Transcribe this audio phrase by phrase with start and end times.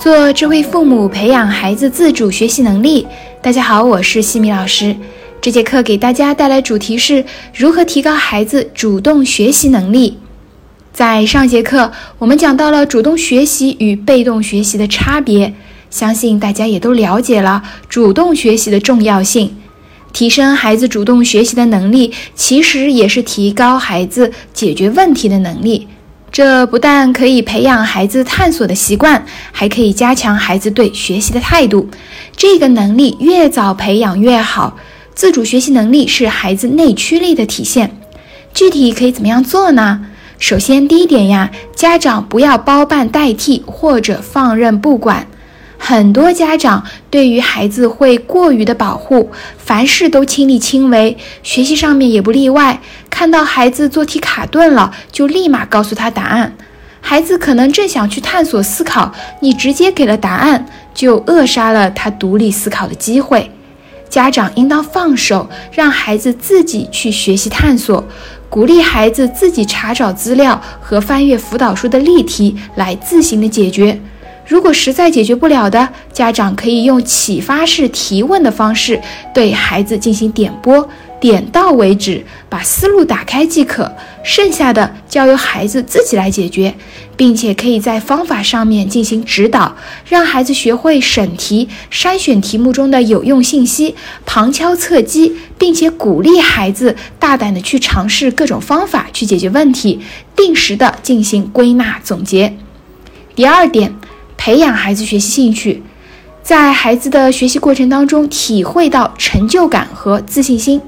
[0.00, 3.06] 做智慧父母，培养孩子自主学习能力。
[3.42, 4.96] 大家好，我是西米老师。
[5.42, 7.22] 这节课给大家带来主题是
[7.54, 10.16] 如何提高孩子主动学习能力。
[10.90, 15.52] 在上节课，我们讲到了主动学习与被动学习的差别，
[15.90, 19.54] 相信大家也都了解了主动学习的重要性。
[20.14, 25.86] 提升孩子主动学习的能力，其实也是提高孩子解决问题的能力。
[26.32, 31.88] 这不但可以培养孩子探索的习惯，还可以加强孩子对学习的态度。
[32.36, 34.76] 这个能力越早培养越好。
[35.12, 37.96] 自主学习能力是孩子内驱力的体现。
[38.54, 40.06] 具体可以怎么样做呢？
[40.38, 45.26] 首先，第一点呀，家长不要包办代替或者放任不管。
[45.90, 52.80] 很多家长对于孩子会过于的保护，凡事都亲力亲为，学习上面也不例外。
[53.10, 56.54] 看到孩子做题卡顿了，就立马告诉他答案。
[57.00, 63.50] 孩子可能正想去探索思考，你直接给了答案，就扼杀了他独立思考的机会。
[64.08, 68.04] 家长应当放手，让孩子自己去学习探索，
[68.48, 74.00] 鼓励孩子自己查找资料和翻阅辅导书的例题来自行的解决。
[74.50, 79.00] 如果实在解决不了的，家长可以用启发式提问的方式
[79.32, 80.88] 对孩子进行点拨，
[81.20, 83.88] 点到为止，把思路打开即可。
[84.24, 86.74] 剩下的交由孩子自己来解决，
[87.16, 89.76] 并且可以在方法上面进行指导，
[90.08, 93.94] 让孩子学会审题、筛选题目中的有用信息、
[94.26, 100.00] 旁敲侧击，并且鼓励孩子大胆的去尝试各种方法去解决问题，
[100.34, 102.52] 定时的进行归纳总结。
[103.36, 103.94] 第二点。
[104.40, 105.82] 培养孩子学习兴趣，
[106.42, 110.80] 在孩子的学习过程当中体会到成就感和自信心。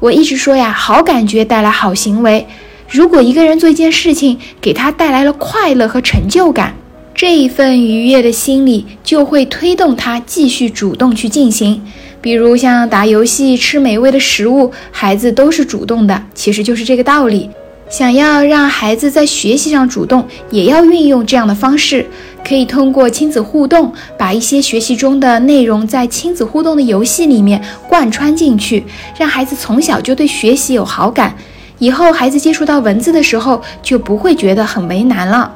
[0.00, 2.44] 我一直说呀，好感觉带来好行为。
[2.88, 6.74] 如果一个人做一件事情给他带来了快乐和成就感，
[7.14, 11.80] 这一份愉悦的心理就会推动他继续主动去进行。
[12.20, 17.48] 比如像打游戏、吃美味的食物，孩子都是主动的，其实就是这个道理。
[17.90, 22.06] 想要让孩子在学习上主动，也要运用这样的方式。
[22.46, 28.84] 可以通过亲子互动，把一些学习中的内容在亲子互动的游戏里面贯穿进去，
[29.18, 31.34] 让孩子从小就对学习有好感。
[31.78, 35.52] 以后孩子接触到文字的时候，就不会觉得很为难了。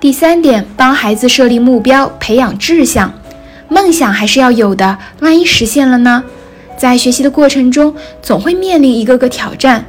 [0.00, 3.12] 第三点，帮孩子设立目标，培养志向。
[3.68, 6.24] 梦想还是要有的，万一实现了呢？
[6.76, 9.84] 在学习的过程中，总会面临一个个挑战。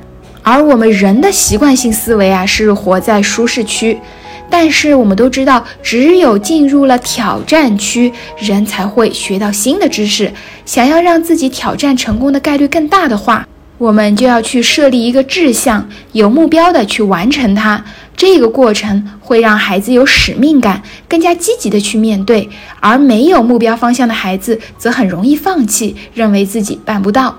[0.45, 3.99] 而我们人的习惯性思维啊，是活在舒适区。
[4.47, 10.31] 但是我们都知道，只有进入了挑战区，人才会学到新的知识。
[10.63, 13.47] 想要让自己挑战成功的概率更大的话，
[13.79, 17.83] 我们就要去设立一个志向，有目标的去完成它。
[18.15, 22.47] 这个过程会让孩子有使命感，更加积极的去面对。
[22.79, 27.35] 而没有目标方向的孩子，则很容易放弃，认为自己办不到。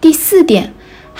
[0.00, 0.72] 第四点。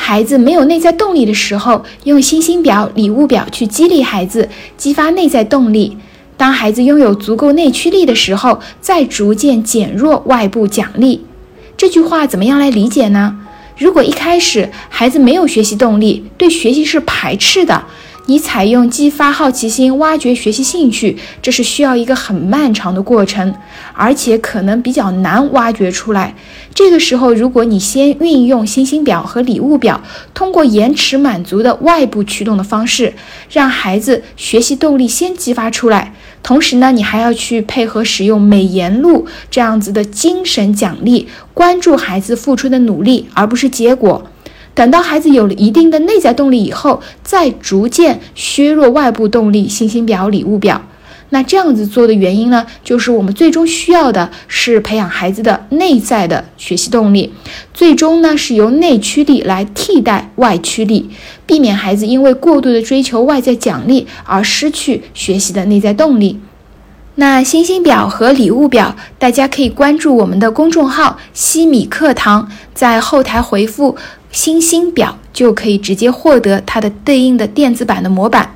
[0.03, 5.97] 孩子没有内在动力的时候，用星星表、礼物表去激励孩子，激发内在动力。
[6.39, 11.27] 当孩子拥有足够内驱力的时候，再逐渐减弱外部奖励。
[11.77, 13.37] 这句话怎么样来理解呢？
[13.77, 17.85] 如果一开始孩子没有学习动力，对学习是排斥的。
[18.31, 23.53] 你采用激发好奇心、挖掘学习兴趣，这是需要一个很漫长的过程，
[23.93, 26.37] 而且可能比较难挖掘出来。
[26.73, 30.01] 这个时候，如果你先运用星星表和礼物表，
[30.33, 33.13] 通过延迟满足的外部驱动的方式，
[33.51, 44.25] 让孩子学习动力先激发出来，同时呢，你还要去配合使用美言录这样子的精神奖励，关注孩子付出的努力，而不是结果。
[44.81, 50.81] 等到孩子有了一定的内在动力以后，再逐渐削弱外部动力，星星表、礼物表。
[51.29, 57.31] 那这样子做的原因呢，就是我们最终需要的是培养孩子的内在的学习动力，
[57.75, 61.11] 最终呢是由内驱力来替代外驱力，
[61.45, 66.41] 避免孩子因为过度的追求外在奖励而失去学习的内在动力。
[67.17, 73.95] 那星星表和礼物表，大家可以关注我们的公众号“西米课堂”，在后台回复。
[74.33, 78.55] 星星表就可以直接获得它的对应的电子版的模板。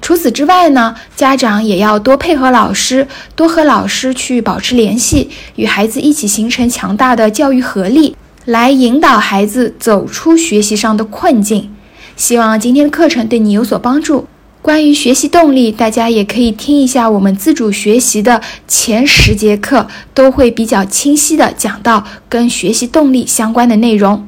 [0.00, 8.14] 除此之外呢，家长也要多配合老师，多和老师去保持联系，与孩子一起形成强大的教育合力，
[8.44, 11.70] 来引导孩子走出学习上的困境。
[12.16, 14.26] 希望今天的课程对你有所帮助。
[14.60, 24.26] 关于学习动力，大家也可以听一下我们自主学习的前十节课，都会比较清晰的讲到跟学习动力相关的内容。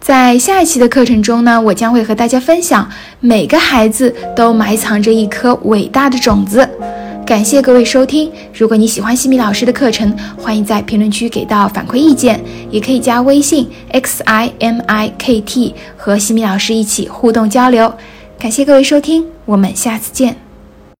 [0.00, 2.88] 在下一期的课程中呢，我将会和大家分享，
[3.20, 6.68] 每个孩子都埋藏着一颗伟大的种子。
[7.26, 8.28] 感谢各位收听。
[8.52, 17.92] 如果你喜欢西米老师的课程，欢迎在评论区给到反馈意见，也可以加微信 x i m i k t 和西米老师一起互动交流。
[18.38, 20.49] 感谢各位收听，我们下次见。